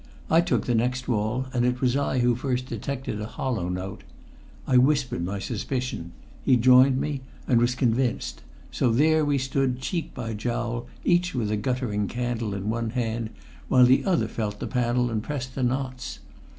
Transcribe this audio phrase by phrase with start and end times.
[0.31, 4.01] I took the next wall, and it was I who first detected a hollow note.
[4.65, 6.11] I whispered my suspicion;
[6.43, 8.41] he joined me, and was convinced;
[8.71, 13.29] so there we stood cheek by jowl, each with a guttering candle in one hand,
[13.67, 16.17] while the other felt the panel and pressed the knots.